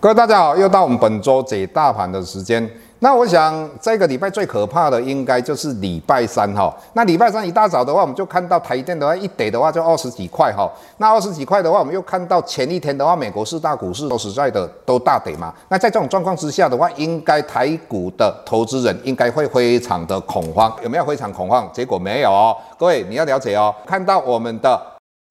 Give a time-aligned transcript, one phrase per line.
[0.00, 2.66] 各位大家好，又到我们本周解大盘的时间。
[3.00, 6.74] 那我想这个礼拜最可怕的应该就是礼拜三哈。
[6.94, 10.66] 那礼拜三一大早的话，我们就看到台电的话一跌的话就二十几块哈。
[10.96, 15.52] 那二十几块的话，我们又看到前一天的话，美国四大股市都实在的都大跌嘛。
[15.68, 21.68] 那在这种状况之下的话，应该台股的投资人应该会非常的恐慌，有没有非常恐慌？
[21.74, 22.56] 结果没有。
[22.78, 24.80] 各位你要了解哦，看到我们的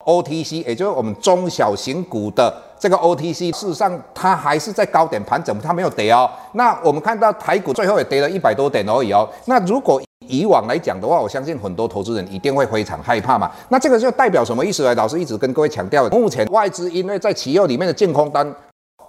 [0.10, 2.52] OTC，也就是我们中小型股的。
[2.80, 6.30] 这个 OTC 事实上它还是在高点盘整，它没有跌哦。
[6.54, 9.30] 那我们看到台股最后也跌了一百多点而已哦。
[9.46, 13.52] 那如果以往来讲的话，我相信很多投资人一定会非常害怕嘛。
[13.68, 14.96] 那这个就代表什么意思呢？
[14.96, 18.56] 老师一直跟各位强调，目前外资因为在期货里面的净空单。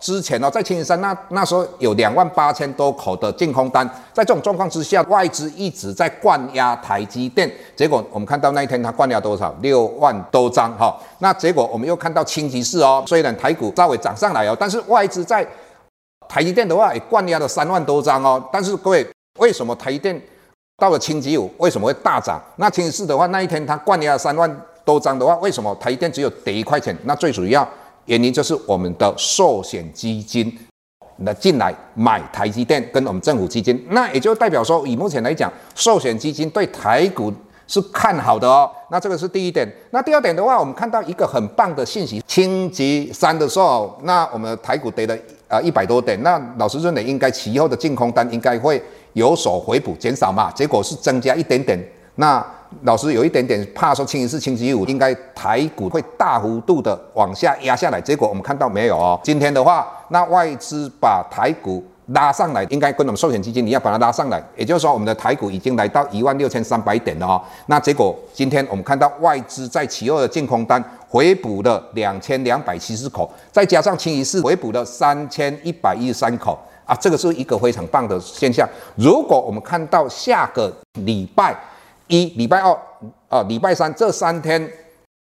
[0.01, 9.55] 之前哦，在清一色那那时候有两万八千多口的净空单，在这种状况之下，外资一直在灌压台积电，结果我们看到那一天它灌压多少？
[9.61, 10.99] 六万多张哈。
[11.19, 15.47] 那结果我们又看到清一色哦，虽然台股稍微涨上来哦，但是外资在
[16.27, 18.43] 台积电的话也灌压了三万多张哦。
[18.51, 19.07] 但是各位，
[19.39, 20.19] 为什么台积电
[20.79, 22.43] 到了星期五为什么会大涨？
[22.57, 24.51] 那清一色的话，那一天它灌压了三万
[24.83, 26.97] 多张的话，为什么台积电只有跌一块钱？
[27.05, 27.69] 那最主要。
[28.11, 30.53] 原因就是我们的寿险基金
[31.19, 37.33] 那进来买台积电，跟我们政府基金，那也就代表说，以目前来讲，寿险基金对台股
[37.69, 38.69] 是看好的哦。
[38.91, 39.71] 那这个是第一点。
[39.93, 51.79] 那第二点的话，我们看到一个很棒的信息，星期三的时候，那我们台股跌了啊一百多点，那老师认为应该其后的净空单应该会有所回补减少嘛，结果是增加一点点。
[52.17, 52.45] 那
[52.83, 59.19] 老师有一点点怕说，星期四、星期五应该台股会大幅度的往下压下来，结果我们看到没有哦。
[59.23, 67.43] 今天的话，那外资把台股拉上来，应该跟我们寿险基金你要把它拉上来，也就是说，我们的台股已经来到一万六千三百点了哦。
[67.67, 78.69] 那结果今天我们看到外资在其二的净空单回补了两千两百七十口，再加上星期四回补了三千一百一十三口啊，这个是一个非常棒的现象。
[78.97, 80.73] 如果我们看到下个
[81.05, 81.57] 礼拜，
[82.11, 82.77] 一礼拜二
[83.29, 84.69] 啊，礼拜三这三天，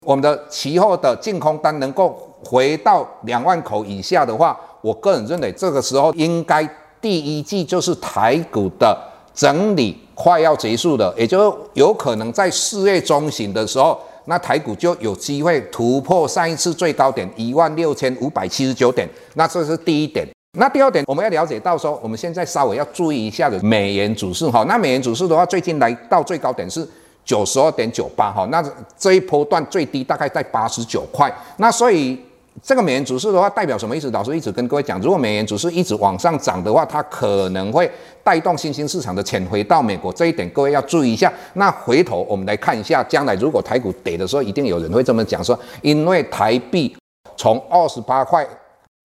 [0.04, 6.68] 我们的期货的净空单能够回到两万口以下的话，我个人认为这个时候应该
[7.00, 8.98] 第一季就是台股的
[9.32, 20.26] 整理快要结束的，也就有可能在四月中旬的时候，那台股就有机会突破上一次最高点一万六千五百七十九点，那这是第一点。
[20.58, 24.62] 那第二点，我们要了解到说，我们现在稍微要注意一下的美元指数哈。
[24.68, 26.86] 那美元指数的话，最近来到最高点是
[27.24, 28.46] 九十二点九八哈。
[28.50, 28.62] 那
[28.98, 31.34] 这一波段最低大概在八十九块。
[31.56, 32.20] 那所以
[32.62, 34.10] 这个美元指数的话，代表什么意思？
[34.10, 37.90] 老师一直跟各位讲，如果美元指数一直往上涨的话，它可能会
[38.22, 40.12] 带动新兴市场的钱回到美国。
[40.12, 41.32] 这一点各位要注意一下。
[41.54, 46.94] 那回头我们来看一下，将来如果台股跌的时候，一定有人会这么讲说，因为台币
[47.38, 48.46] 从二十八块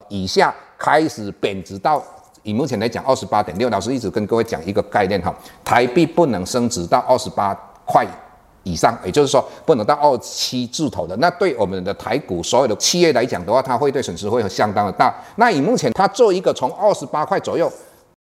[0.09, 0.53] 以下。
[0.77, 2.01] 开始贬值到
[2.43, 7.53] 以目前来讲二十八点六，老师一直跟各位讲一个概念哈，台币不能升值到二十八
[7.85, 8.05] 块
[8.63, 15.13] 以上，也就是说不能到二七字头的，那对我们的台股所有的企业来讲的话，它会对损失会相当的大。
[15.35, 17.71] 那以目前它做一个从二十八块左右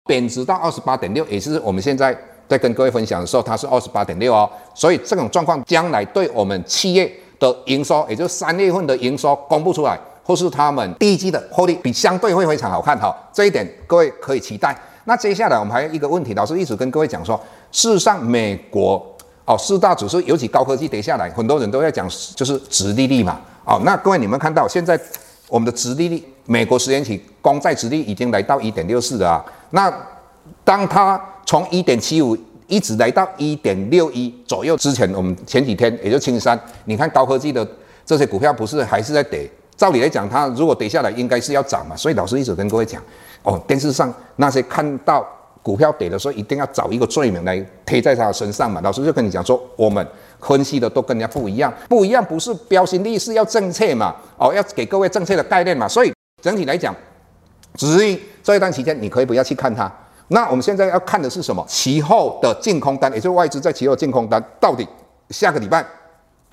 [0.05, 2.17] 贬值到二十八点六，也是我们现在
[2.49, 9.99] 在跟各位分享的时候，它是二十八点六哦，所以这种状况将来对我们企业的营收，也就是三月份的营收公布出来。
[10.25, 14.77] 或是他们第一季的获利比相对会非常好看哈，这一点各位可以期待。
[15.05, 17.39] 那接下来我们还有一个问题，老师一直跟各位讲说，
[17.71, 19.05] 事实上美国
[19.45, 23.39] 哦四大指数尤其高科技跌下来，很多人都在讲就是殖利率嘛。
[23.67, 24.99] 哦，那各位你们看到现在
[25.49, 29.45] 我们的殖利率，美国十年期公债殖利率已经来到一点六四了啊。
[29.71, 29.93] 那
[30.65, 32.35] 当它从一点七五
[32.67, 37.67] 一直来到一点六一左右之前，我们前几天也就星期三，你看高科技的
[38.07, 39.51] 这些股票不是还是在跌？
[39.77, 41.97] 照理来讲，它如果跌下来，应该是要涨嘛。
[41.97, 43.03] 所以老师一直跟各位讲，
[43.43, 45.27] 哦，电视上那些看到
[45.63, 48.81] 股票跌的时候，一定要找一个罪名来贴在他身上嘛。
[48.83, 50.07] 老师就跟你讲说，我们
[50.41, 54.15] 分析的都跟人家不一样，不一样不是标新立异，是要正确嘛。
[54.39, 55.89] 哦，要给各位正确的概念嘛。
[55.89, 56.95] 所以整体来讲，
[57.75, 59.91] 只是这一段期间，你可以不要去看它。
[60.29, 61.65] 那我们现在要看的是什么？
[61.69, 64.87] 其后的净空单，也就是外资在其后净空单，到底
[65.31, 65.85] 下个礼拜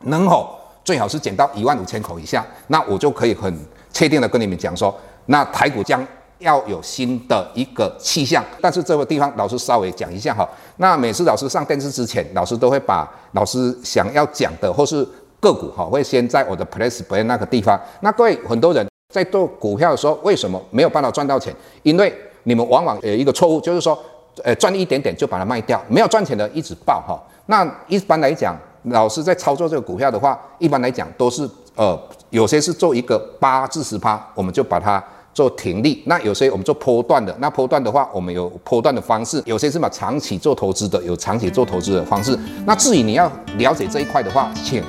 [0.01, 0.60] 能否？
[0.91, 3.57] 最好是减到一万五千口以下，那我就可以很
[3.93, 4.93] 确定的跟你们讲说，
[5.27, 6.05] 那台股将
[6.39, 8.43] 要有新的一个气象。
[8.59, 10.45] 但是这个地方老师稍微讲一下哈，
[10.75, 15.07] 那每次老师上电视之前，老师都会把老师想要讲的或是
[15.39, 17.79] 个股哈，会先在我的 Place Play 那个地方。
[18.01, 21.55] 那各位很多人在做股票的时候，为什么没有办法赚到钱？
[21.83, 22.13] 因为
[22.44, 23.97] 你们往往有一个错误，就是说，
[24.44, 27.17] 呃，赚一点点就把它卖掉，没有赚钱的一直爆哈。
[27.45, 28.53] 那一般来讲。
[28.83, 31.98] 老师在操作这个股票的话，一般来讲都是呃，
[32.30, 42.38] 有些是做一个八至十趴，我们就把它做停利，那有些我们做波段的，那波段的话，我们有波段的方式，有些是嘛长期做投资的，有长期做投资的方式。
[42.66, 44.83] 那至于你要了解这一块的话，请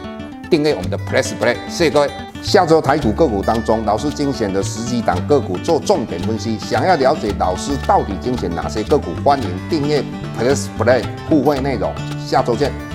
[0.51, 2.11] 订阅我们的 Press Play，谢谢各位。
[2.43, 10.03] 下周台股个股当中，老师精选的十几档个股做重点分析，想要了解老师到底精选哪些个股，欢迎订阅
[10.37, 11.95] Press Play 互惠内容。
[12.27, 12.92] 下周见。